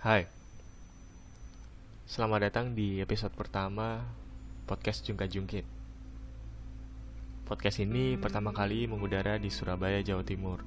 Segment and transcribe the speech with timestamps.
[0.00, 0.24] Hai.
[2.08, 4.00] Selamat datang di episode pertama
[4.64, 5.68] Podcast Jungka Jungkit.
[7.44, 10.64] Podcast ini pertama kali mengudara di Surabaya, Jawa Timur.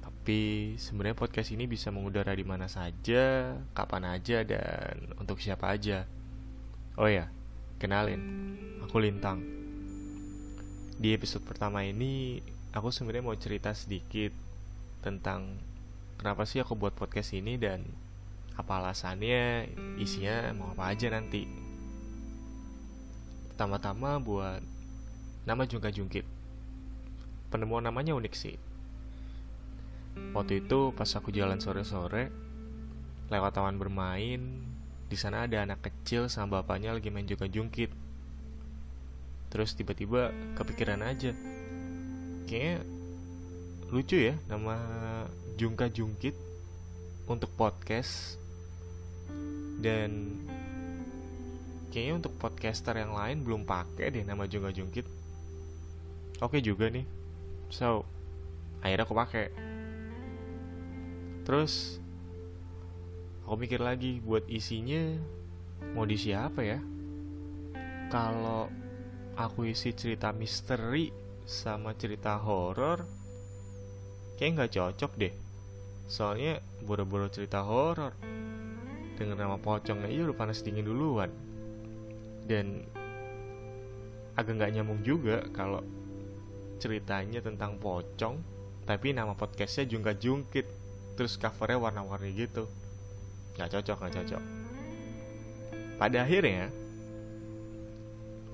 [0.00, 6.08] Tapi sebenarnya podcast ini bisa mengudara di mana saja, kapan aja, dan untuk siapa aja.
[6.96, 7.28] Oh ya,
[7.76, 9.44] kenalin, aku Lintang.
[10.96, 12.40] Di episode pertama ini,
[12.72, 14.32] aku sebenarnya mau cerita sedikit
[15.04, 15.60] tentang
[16.16, 18.05] kenapa sih aku buat podcast ini dan
[18.56, 19.68] apa alasannya,
[20.00, 21.44] isinya mau apa aja nanti.
[23.52, 24.60] Pertama-tama buat
[25.44, 26.24] nama Jungka Jungkit.
[27.52, 28.56] Penemuan namanya unik sih.
[30.32, 32.32] Waktu itu pas aku jalan sore-sore,
[33.28, 34.40] lewat taman bermain,
[35.06, 37.92] di sana ada anak kecil sama bapaknya lagi main Jungka Jungkit.
[39.52, 41.36] Terus tiba-tiba kepikiran aja,
[42.48, 42.80] kayaknya
[43.92, 44.76] lucu ya nama
[45.60, 46.34] Jungka Jungkit
[47.28, 48.40] untuk podcast
[49.80, 50.40] dan
[51.92, 55.06] kayaknya untuk podcaster yang lain belum pakai deh nama Jungka Jungkit.
[56.44, 57.08] Oke juga nih.
[57.72, 58.04] So
[58.84, 59.46] akhirnya aku pakai.
[61.46, 62.02] Terus
[63.46, 65.16] aku mikir lagi buat isinya
[65.96, 66.78] mau diisi apa ya?
[68.12, 68.68] Kalau
[69.36, 71.12] aku isi cerita misteri
[71.46, 73.06] sama cerita horor
[74.36, 75.34] kayak nggak cocok deh.
[76.06, 78.12] Soalnya boro-boro cerita horor
[79.16, 81.32] dengan nama pocong aja udah panas dingin duluan.
[82.46, 82.86] Dan
[84.36, 85.80] agak nggak nyambung juga kalau
[86.76, 88.36] ceritanya tentang pocong
[88.84, 90.68] tapi nama podcastnya jungka jungkit
[91.16, 92.68] terus covernya warna-warni gitu.
[93.56, 94.42] Nggak cocok nggak cocok.
[95.96, 96.68] Pada akhirnya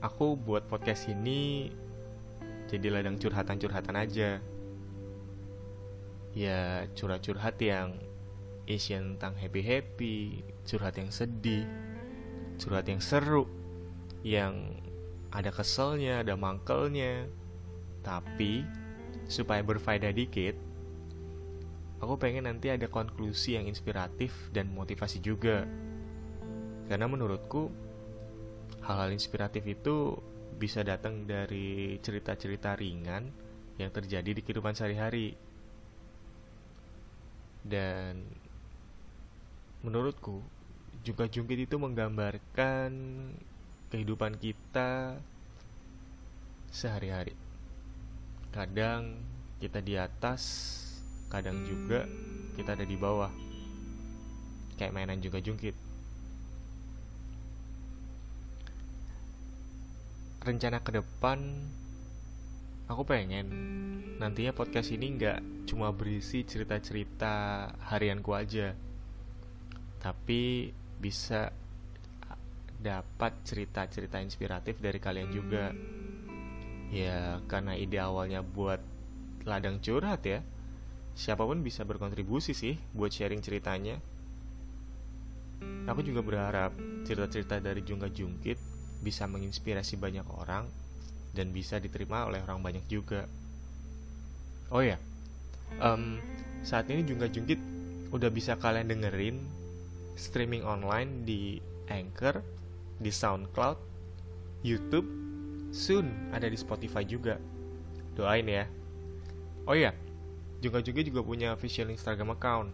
[0.00, 1.74] aku buat podcast ini
[2.70, 4.38] jadi ladang curhatan-curhatan aja.
[6.34, 7.98] Ya curhat-curhat yang
[8.64, 11.64] isian tentang happy-happy, curhat yang sedih,
[12.56, 13.44] curhat yang seru,
[14.24, 14.80] yang
[15.34, 17.28] ada keselnya, ada mangkelnya.
[18.04, 18.64] Tapi
[19.28, 20.56] supaya berfaedah dikit,
[22.00, 25.64] aku pengen nanti ada konklusi yang inspiratif dan motivasi juga.
[26.88, 27.72] Karena menurutku
[28.84, 30.20] hal-hal inspiratif itu
[30.54, 33.32] bisa datang dari cerita-cerita ringan
[33.80, 35.34] yang terjadi di kehidupan sehari-hari
[37.64, 38.22] dan
[39.84, 40.40] menurutku
[41.04, 42.90] juga jungkit itu menggambarkan
[43.92, 45.20] kehidupan kita
[46.72, 47.36] sehari-hari.
[48.48, 49.20] Kadang
[49.60, 50.42] kita di atas,
[51.28, 52.08] kadang juga
[52.56, 53.30] kita ada di bawah.
[54.80, 55.76] Kayak mainan juga jungkit.
[60.40, 61.38] Rencana ke depan
[62.84, 63.48] aku pengen
[64.20, 68.76] nantinya podcast ini nggak cuma berisi cerita-cerita harianku aja
[70.04, 70.68] tapi
[71.00, 71.48] bisa
[72.76, 75.72] dapat cerita-cerita inspiratif dari kalian juga
[76.92, 78.84] ya karena ide awalnya buat
[79.48, 80.44] ladang curhat ya
[81.16, 83.96] siapa pun bisa berkontribusi sih buat sharing ceritanya
[85.88, 86.76] aku juga berharap
[87.08, 88.60] cerita-cerita dari Jungka Jungkit
[89.00, 90.68] bisa menginspirasi banyak orang
[91.32, 93.26] dan bisa diterima oleh orang banyak juga.
[94.72, 94.96] Oh ya,
[95.82, 96.16] um,
[96.64, 97.60] saat ini Jungka Jungkit
[98.14, 99.36] udah bisa kalian dengerin
[100.14, 101.58] streaming online di
[101.90, 102.40] Anchor,
[102.98, 103.78] di SoundCloud,
[104.64, 105.06] YouTube,
[105.74, 107.38] soon ada di Spotify juga.
[108.14, 108.64] Doain ya.
[109.66, 109.90] Oh ya,
[110.62, 112.70] Jungka Jungkit juga punya official Instagram account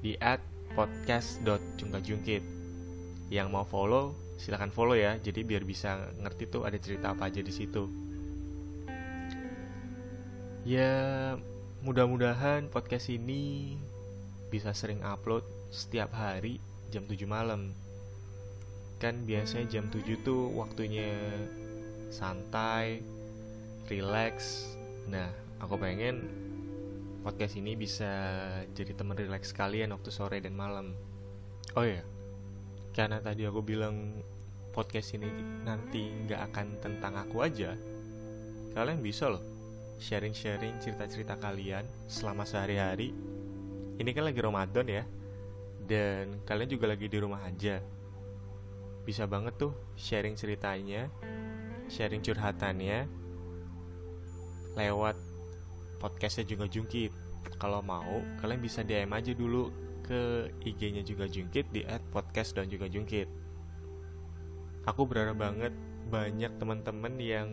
[0.00, 0.14] di
[0.74, 2.42] @podcast.jungkajungkit.
[3.32, 7.38] Yang mau follow silahkan follow ya jadi biar bisa ngerti tuh ada cerita apa aja
[7.38, 7.86] di situ
[10.66, 10.90] ya
[11.86, 13.78] mudah-mudahan podcast ini
[14.50, 16.60] bisa sering upload setiap hari
[16.92, 17.72] jam 7 malam.
[19.00, 21.10] Kan biasanya jam 7 tuh waktunya
[22.12, 23.02] santai
[23.88, 24.68] relax.
[25.08, 26.28] Nah aku pengen
[27.24, 28.12] podcast ini bisa
[28.76, 30.94] jadi teman relax kalian waktu sore dan malam.
[31.74, 32.04] Oh ya
[32.92, 34.20] karena tadi aku bilang
[34.76, 35.28] podcast ini
[35.64, 37.72] nanti nggak akan tentang aku aja,
[38.76, 39.40] kalian bisa loh
[39.96, 43.16] sharing-sharing cerita-cerita kalian selama sehari-hari.
[43.96, 45.04] Ini kan lagi Ramadan ya,
[45.86, 47.82] dan kalian juga lagi di rumah aja.
[49.02, 51.10] Bisa banget tuh sharing ceritanya,
[51.90, 53.06] sharing curhatannya
[54.78, 55.16] lewat
[55.98, 57.10] podcastnya juga jungkit.
[57.58, 59.70] Kalau mau, kalian bisa DM aja dulu
[60.02, 63.42] ke IG-nya juga jungkit di @podcast dan juga jungkit
[64.86, 65.74] aku berharap banget
[66.10, 67.48] banyak teman-teman yang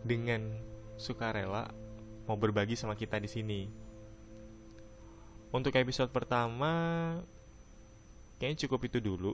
[0.00, 0.40] dengan
[0.96, 1.68] sukarela
[2.24, 3.60] mau berbagi sama kita di sini.
[5.50, 6.72] Untuk episode pertama
[8.40, 9.32] Kayaknya cukup itu dulu.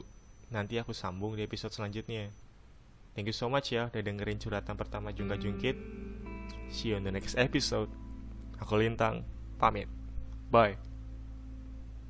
[0.51, 2.35] Nanti aku sambung di episode selanjutnya.
[3.15, 5.79] Thank you so much ya udah dengerin curhatan pertama Jungka Jungkit.
[6.69, 7.89] See you on the next episode.
[8.59, 9.23] Aku Lintang,
[9.63, 9.87] pamit.
[10.51, 10.86] Bye